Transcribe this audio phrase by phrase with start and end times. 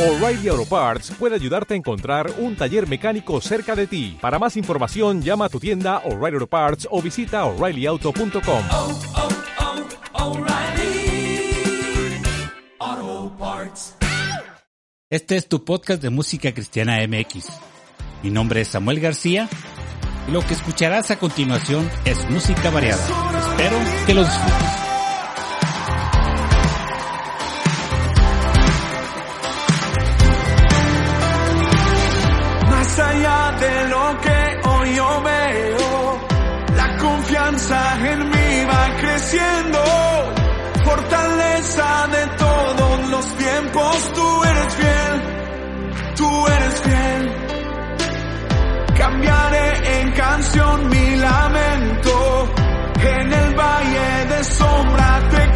[0.00, 4.16] O'Reilly Auto Parts puede ayudarte a encontrar un taller mecánico cerca de ti.
[4.18, 8.64] Para más información, llama a tu tienda O'Reilly Auto Parts o visita oreillyauto.com.
[8.70, 9.28] Oh, oh,
[10.14, 10.36] oh,
[15.10, 17.48] este es tu podcast de música cristiana MX.
[18.22, 19.48] Mi nombre es Samuel García
[20.28, 23.02] lo que escucharás a continuación es música variada.
[23.50, 23.76] Espero
[24.06, 24.79] que lo disfrutes.
[50.40, 52.54] canción, mi lamento,
[53.02, 55.49] en el valle de sombra te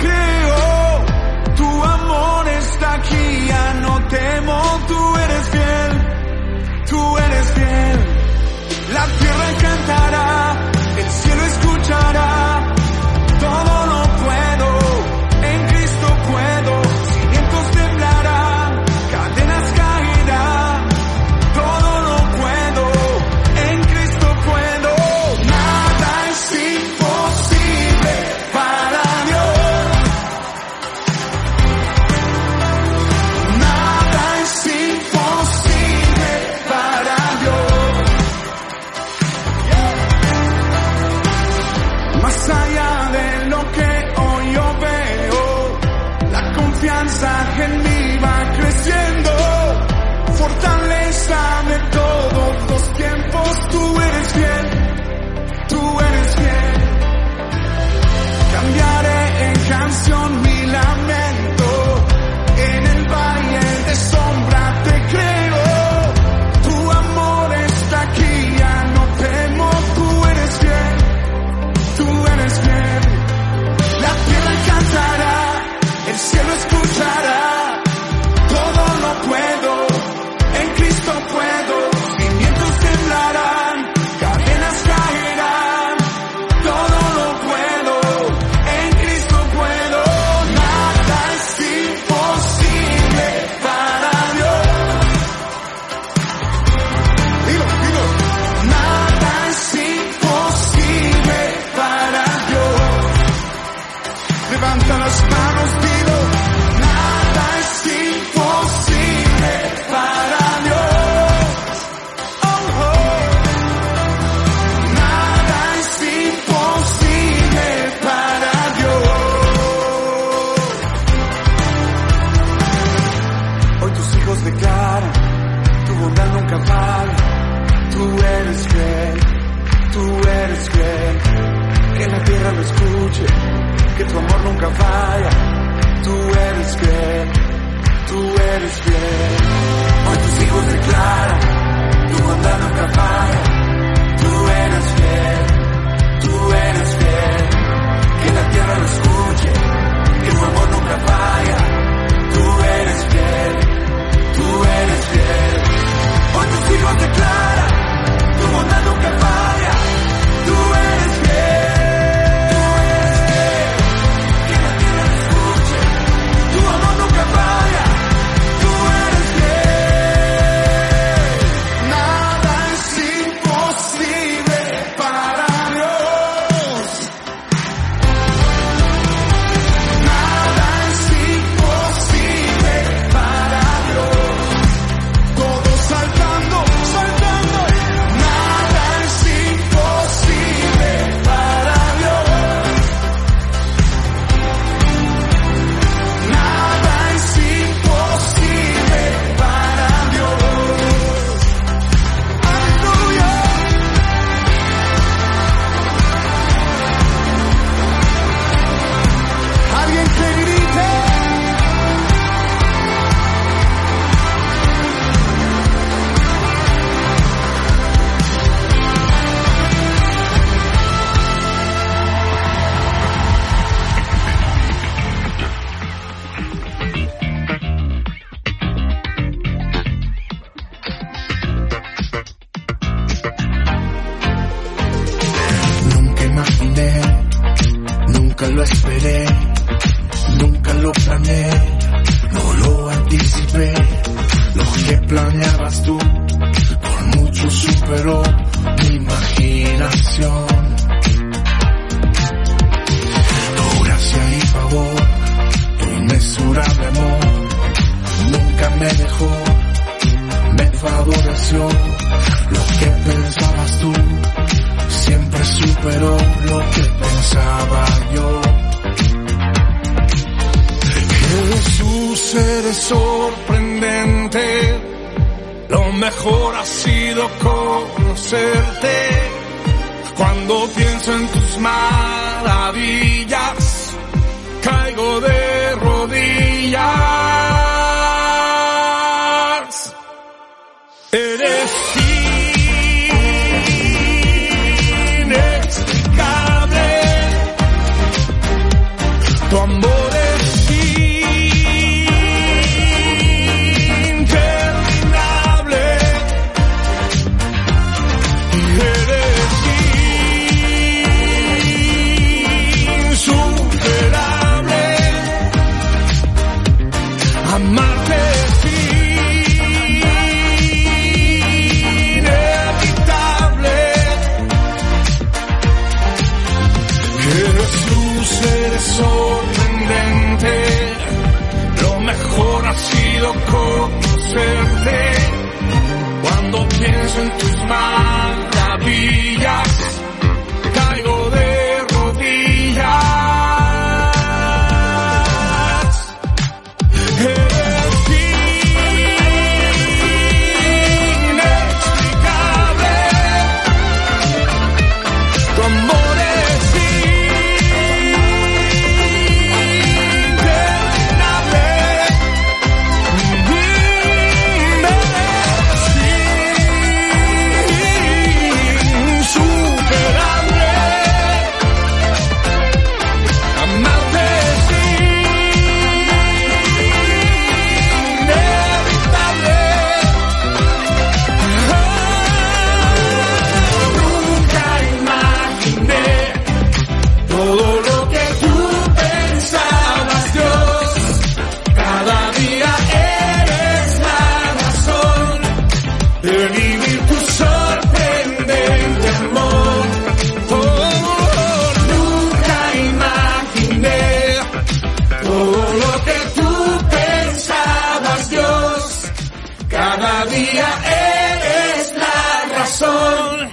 [410.24, 413.50] Cada día eres la razón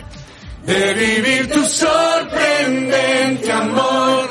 [0.66, 4.31] de vivir tu sorprendente amor.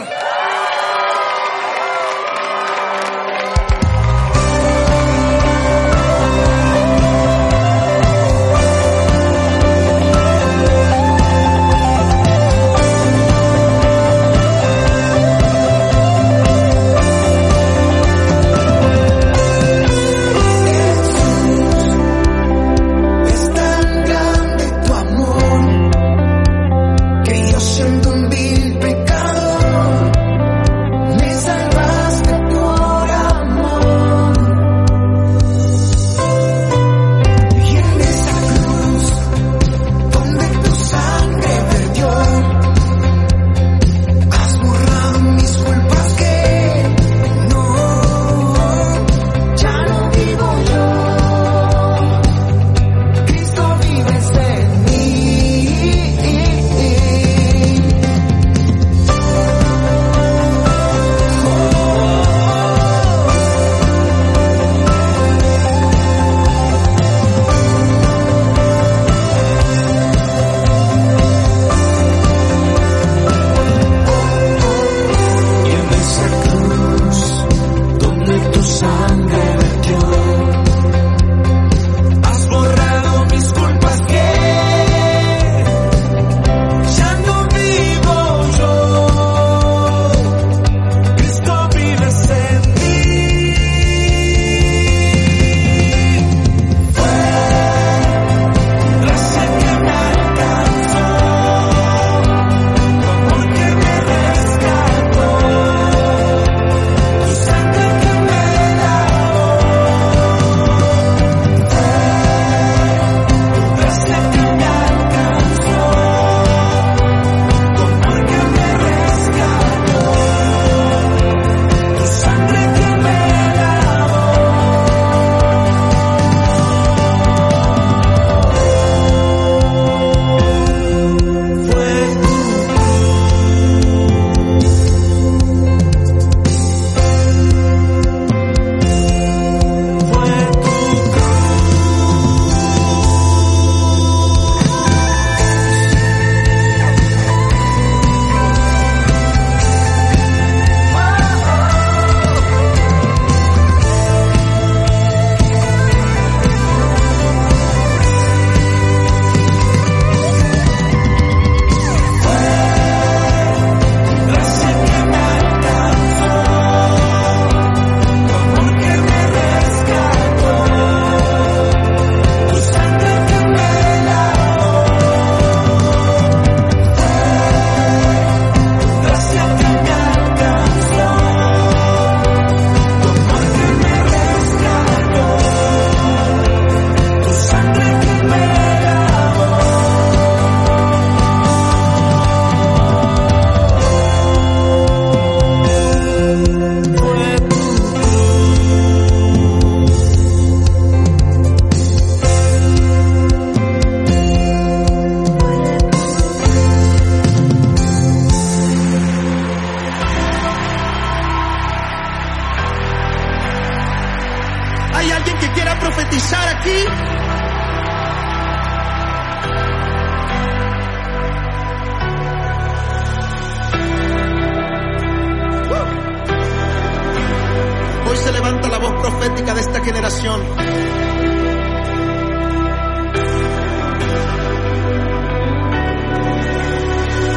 [229.84, 230.40] generación.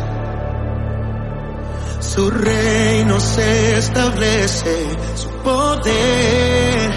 [1.99, 6.91] Su reino se establece, su poder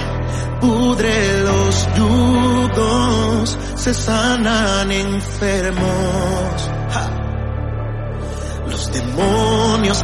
[0.61, 6.56] pudre los yugos, se sanan enfermos.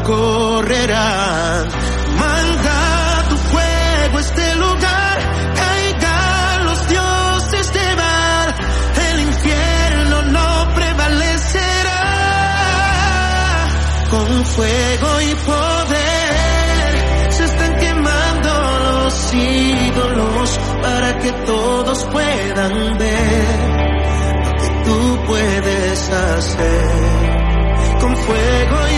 [0.00, 1.68] correrán.
[2.18, 5.18] Manda tu fuego a este lugar,
[5.56, 8.54] caigan los dioses de mar,
[9.10, 12.00] el infierno no prevalecerá.
[14.10, 16.12] Con fuego y poder
[17.30, 18.50] se están quemando
[19.04, 23.82] los ídolos para que todos puedan ver
[24.44, 27.32] lo que tú puedes hacer.
[28.00, 28.91] Con fuego y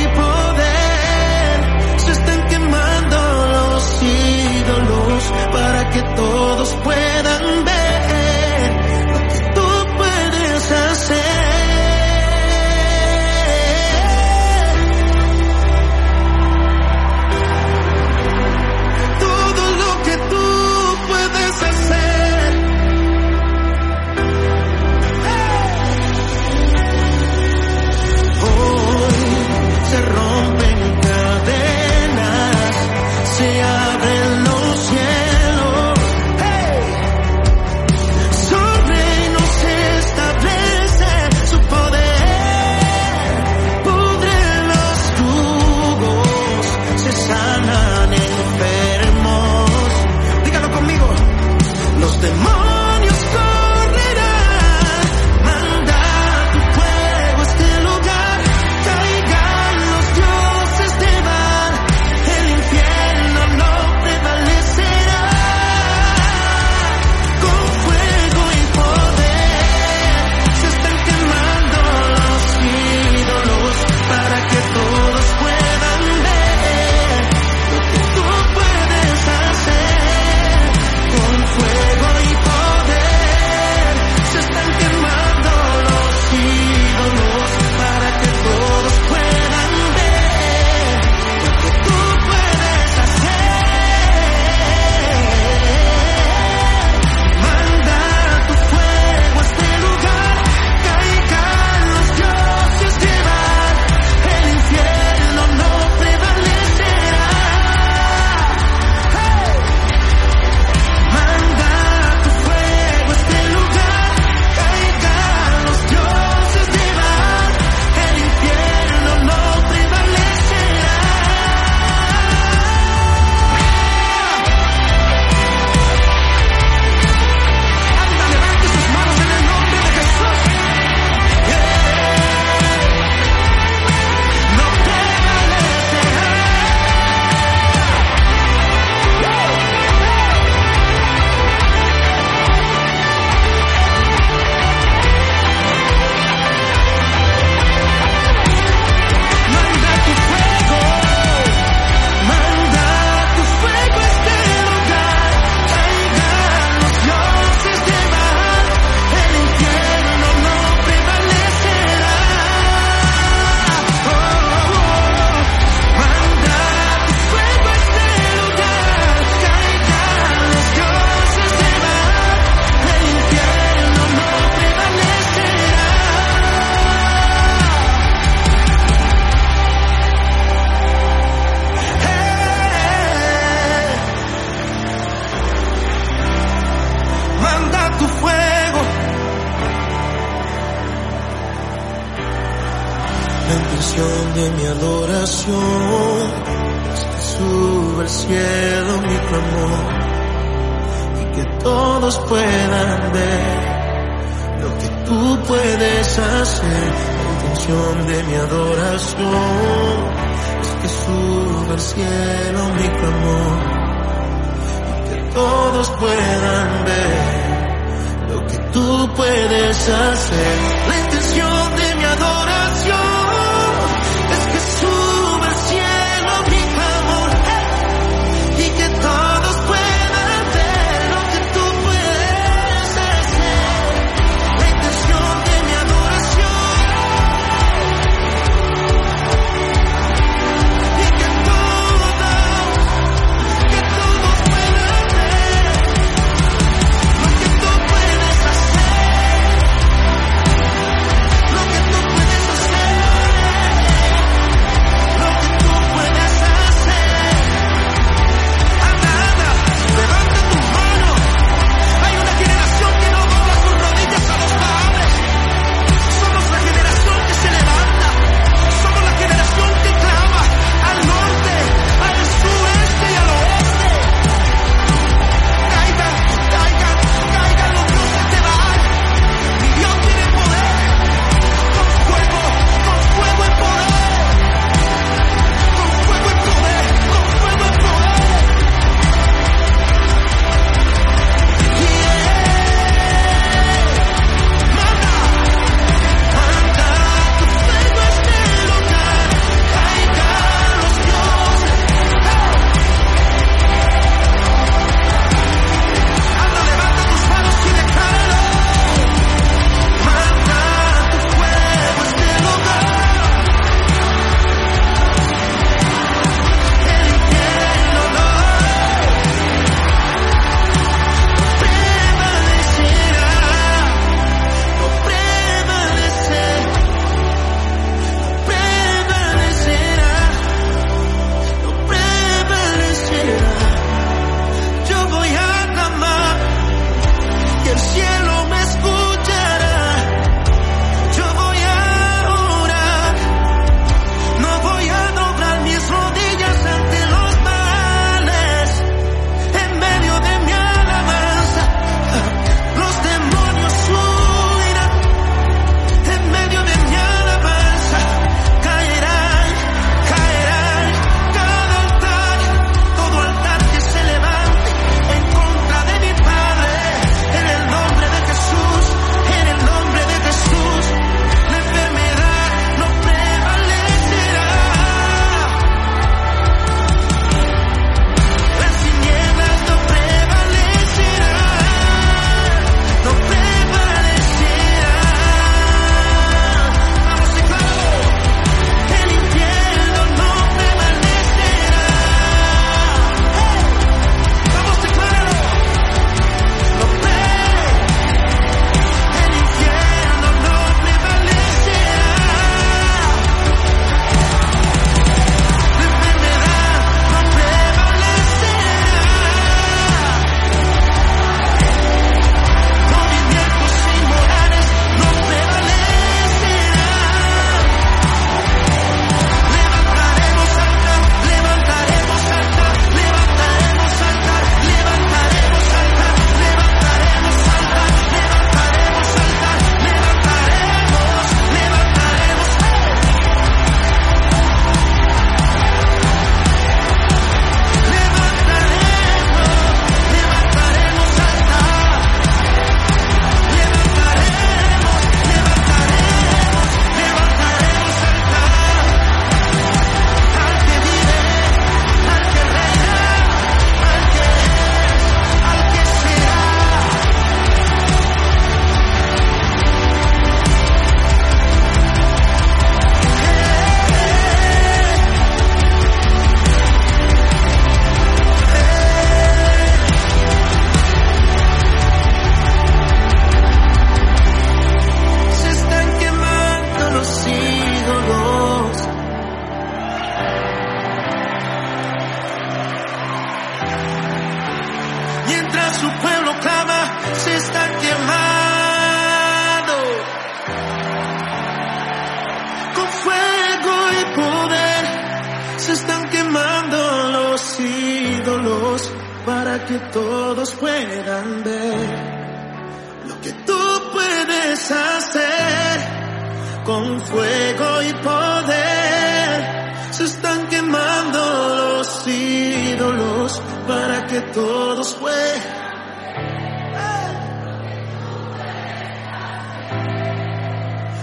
[514.34, 515.12] todos fue.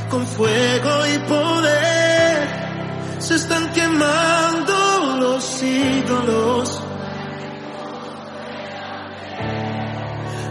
[0.09, 2.49] Con fuego y poder
[3.19, 6.83] se están quemando los ídolos.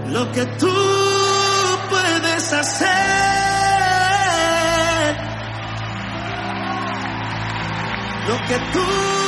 [0.09, 0.75] Lo que tú
[1.91, 2.89] puedes hacer.
[8.29, 9.20] Lo que tú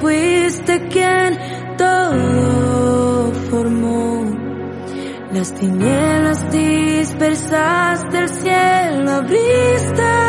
[0.00, 1.38] fuiste quien
[1.76, 4.24] todo formó.
[5.32, 10.19] Las tinieblas dispersaste el cielo, abriste.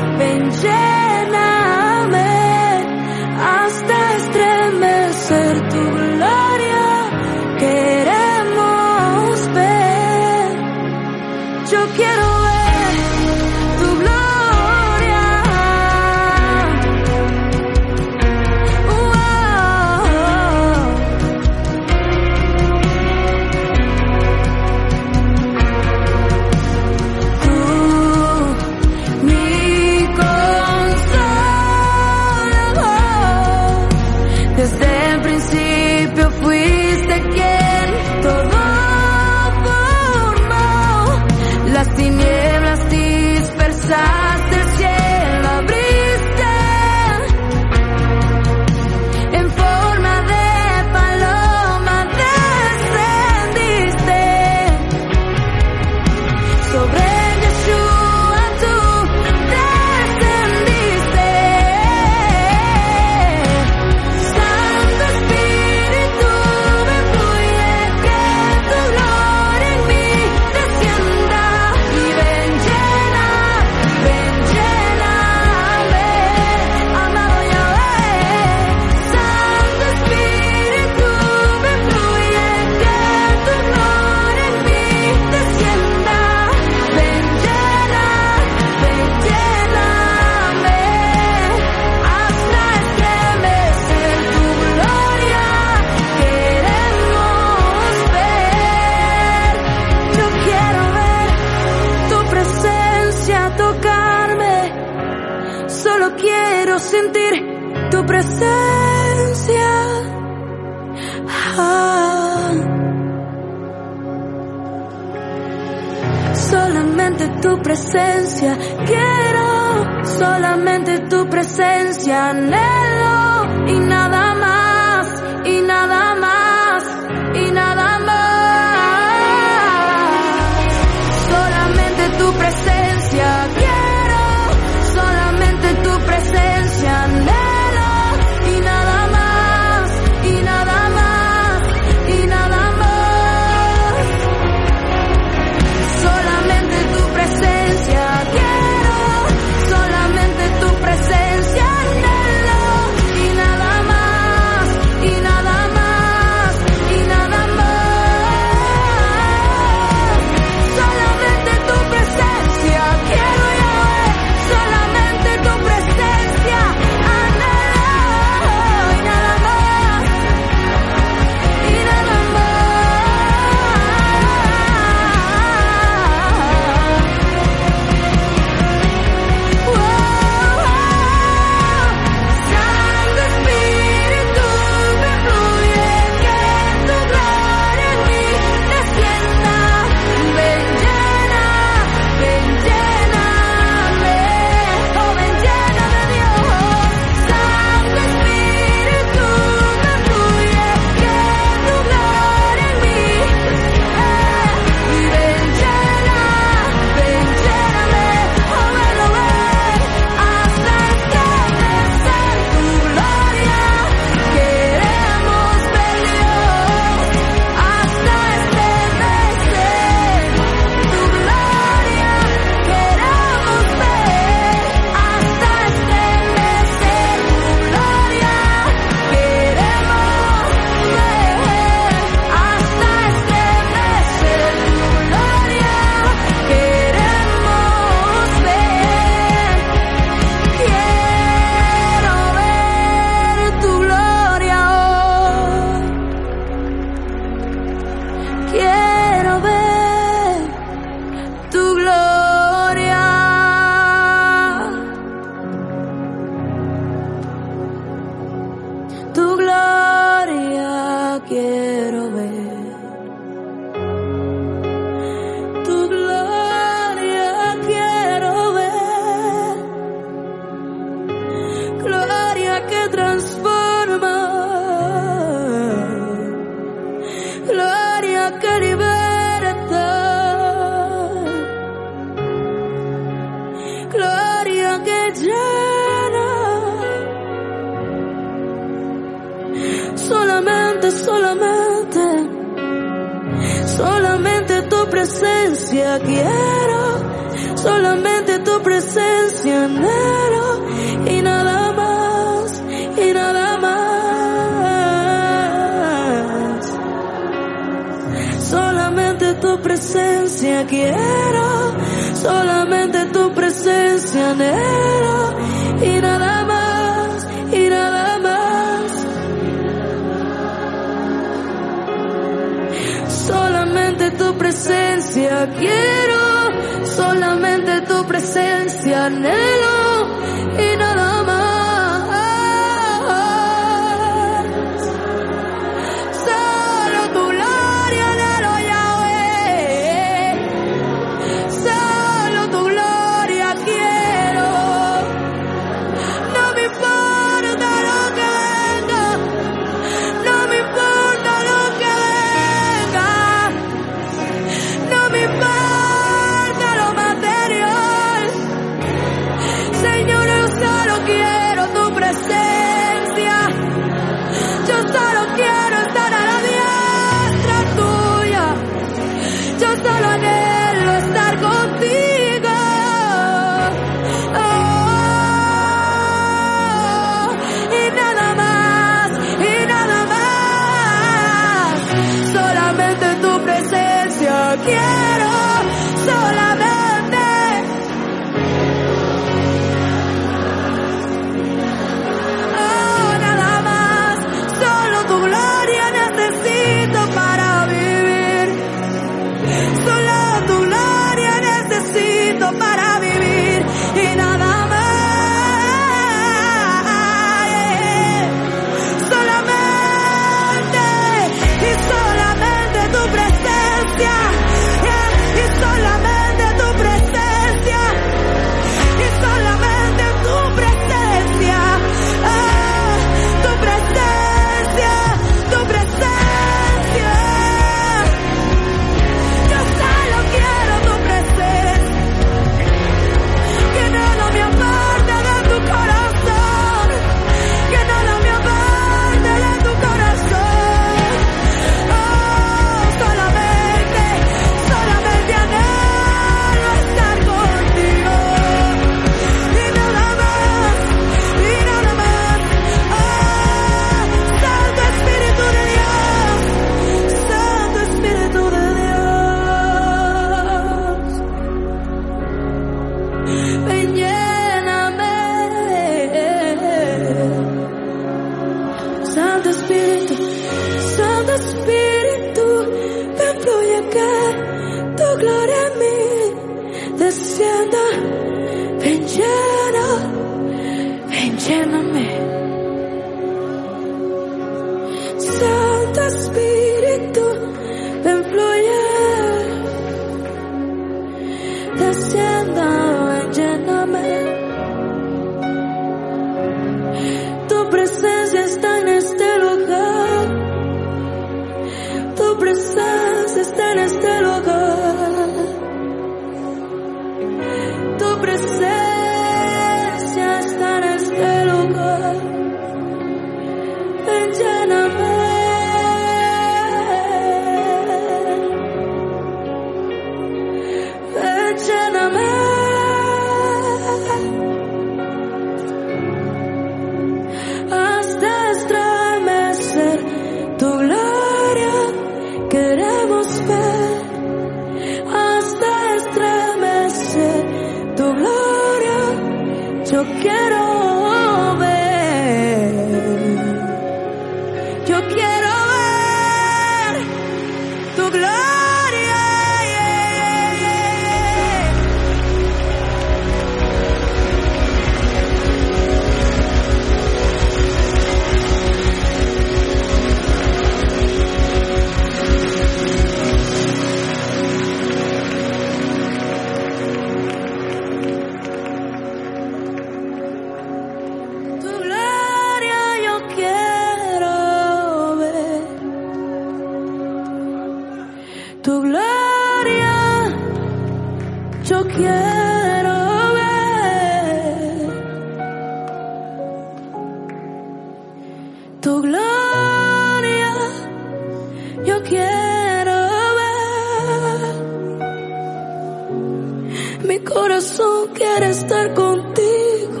[597.98, 600.00] Corazón quiere estar contigo.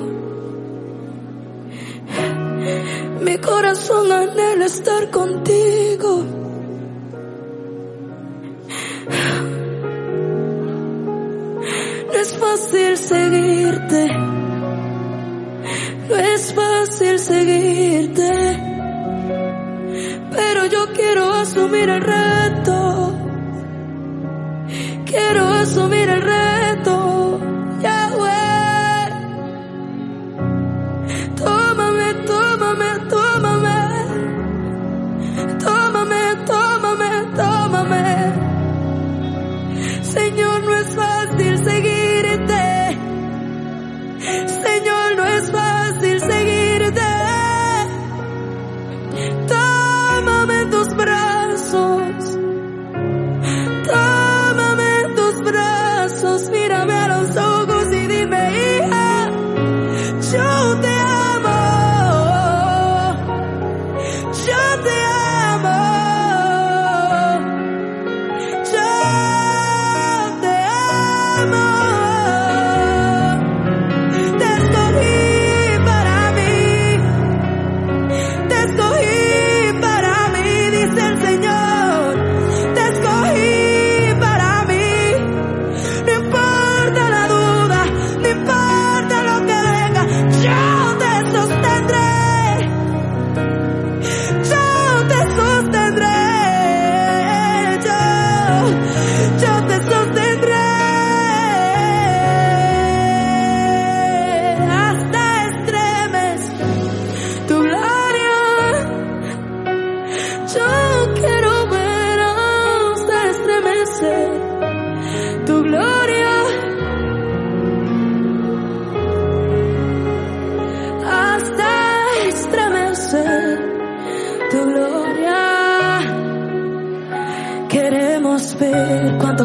[3.20, 6.24] Mi corazón anhela estar contigo.
[12.12, 14.07] No es fácil seguirte.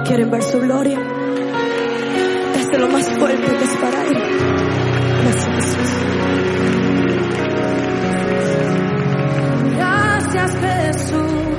[0.01, 0.99] Quieren ver su gloria.
[2.55, 4.17] Desde lo más fuerte que es para él.
[5.23, 5.77] Gracias.
[9.75, 11.53] Gracias Jesús.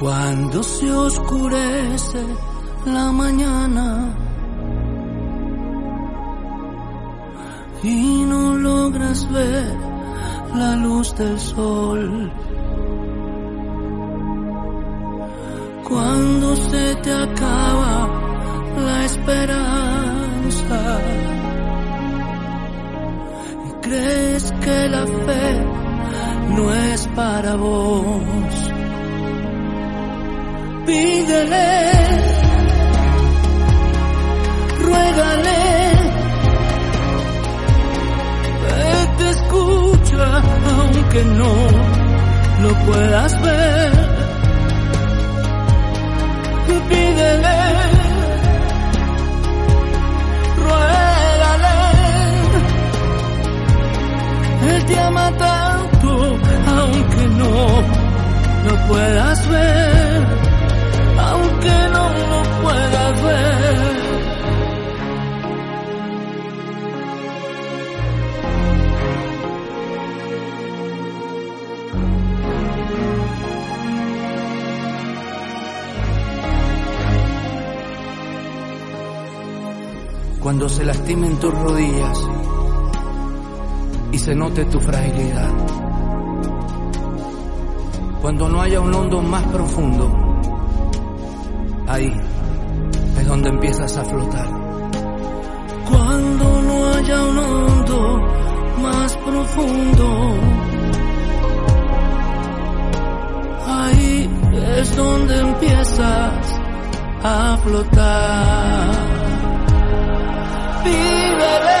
[0.00, 2.24] Cuando se oscurece
[2.86, 4.14] la mañana
[7.82, 9.77] y no logras ver
[10.58, 12.32] la luz del sol.
[15.88, 18.08] Cuando se te acaba
[18.86, 20.80] la esperanza
[23.68, 25.46] y crees que la fe
[26.56, 28.68] no es para vos
[30.88, 31.68] pídele,
[34.84, 35.67] ruégale,
[41.08, 41.54] aunque no
[42.62, 44.08] lo puedas ver.
[46.88, 47.58] Pídele,
[50.56, 51.76] ruégale,
[54.70, 56.36] Él te ama tanto
[56.78, 57.54] aunque no
[58.66, 60.26] lo puedas ver
[61.30, 63.67] aunque no lo puedas ver.
[80.42, 82.18] Cuando se lastimen tus rodillas
[84.12, 85.50] y se note tu fragilidad.
[88.22, 90.28] Cuando no haya un hondo más profundo
[91.88, 92.12] ahí
[93.18, 94.48] es donde empiezas a flotar.
[95.90, 98.20] Cuando no haya un hondo
[98.82, 100.34] más profundo,
[103.66, 104.30] ahí
[104.76, 106.60] es donde empiezas
[107.22, 109.07] a flotar
[110.84, 111.80] pídele,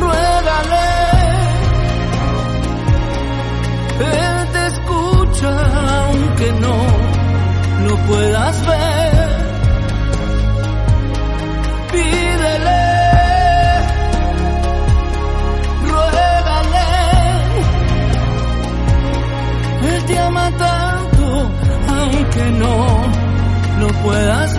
[0.00, 0.88] ruégale,
[4.00, 5.52] Él te escucha
[6.04, 6.76] aunque no
[7.86, 9.28] lo puedas ver.
[11.92, 12.80] Pídele,
[15.90, 16.88] ruégale,
[19.90, 21.50] Él te ama tanto
[21.88, 22.76] aunque no
[23.80, 24.57] lo puedas ver.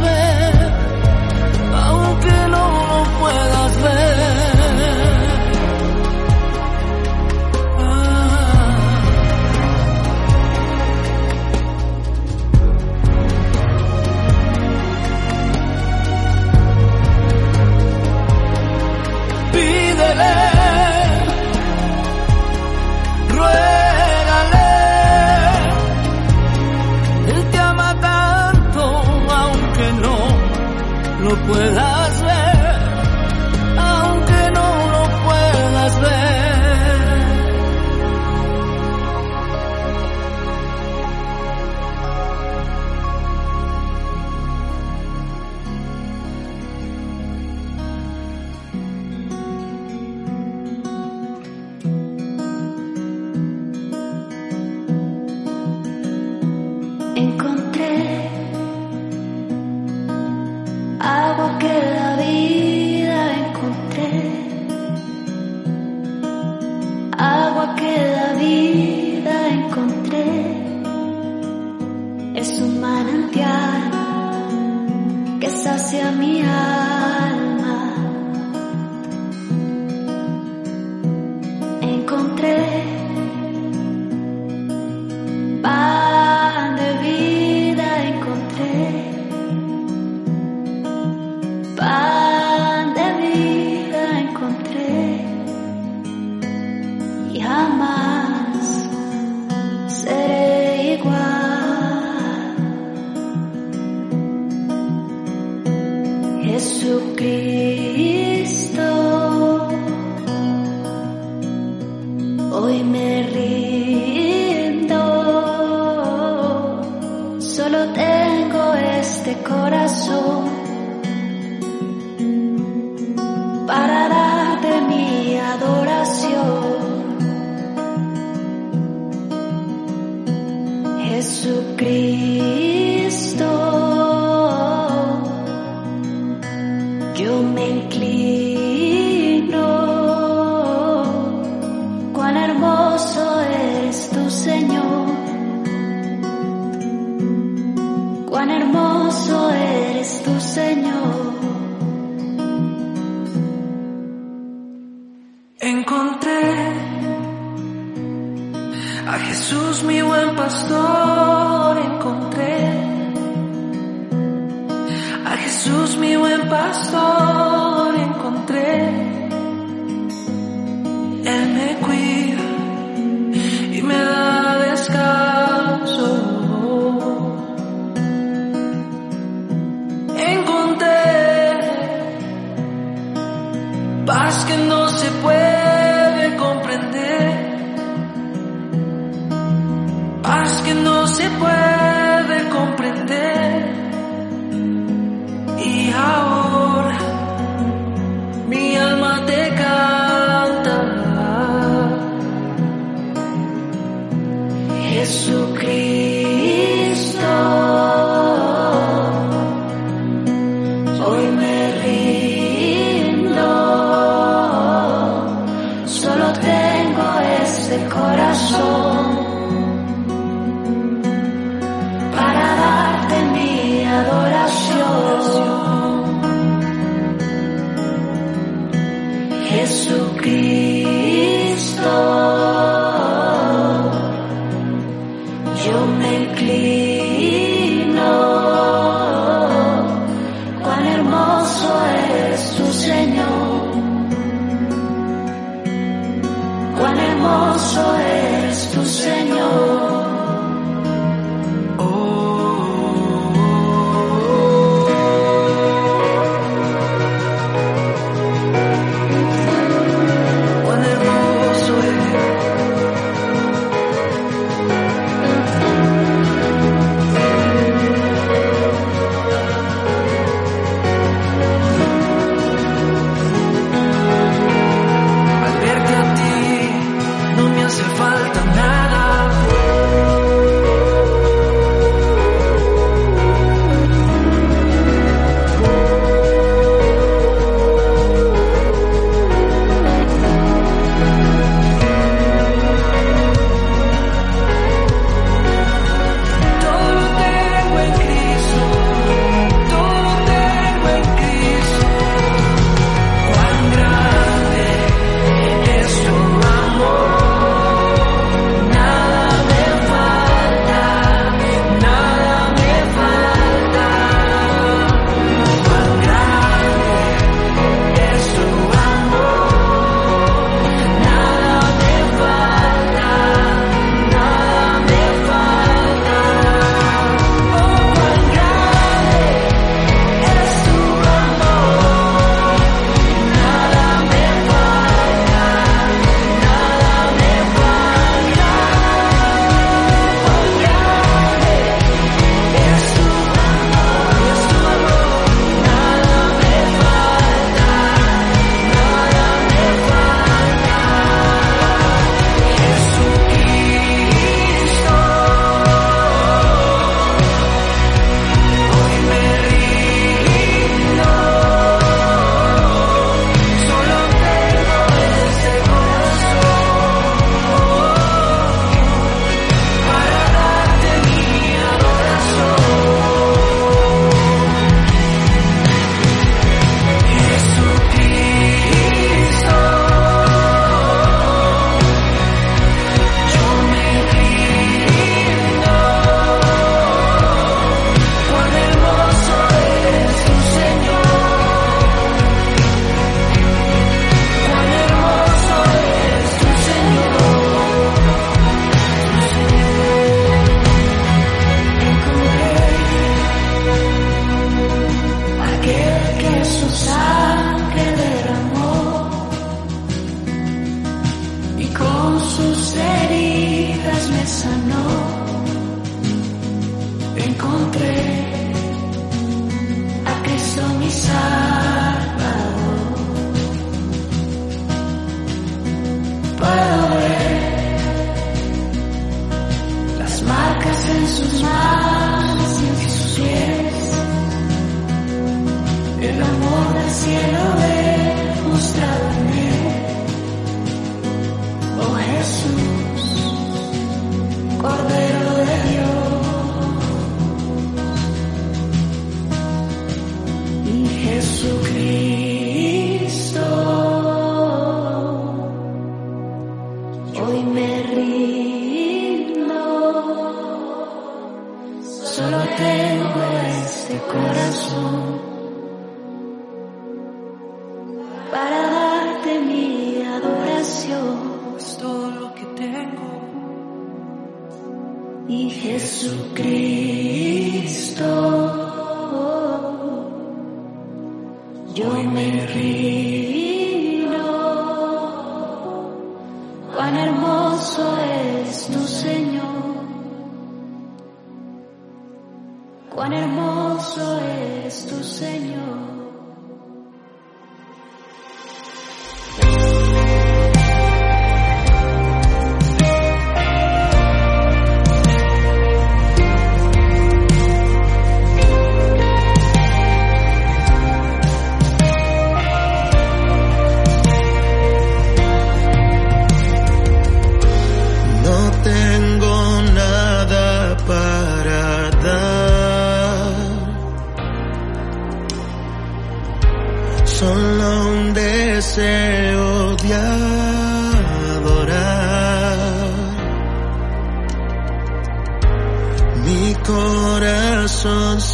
[31.50, 31.89] Well,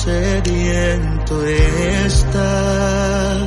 [0.05, 3.37] sediento está,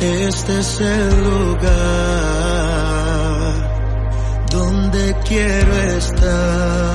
[0.00, 1.68] este es el lugar
[4.52, 6.87] donde quiero estar.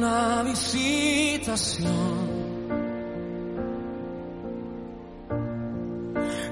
[0.00, 1.84] Una visitación.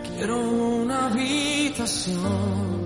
[0.04, 2.77] Quiero una habitación.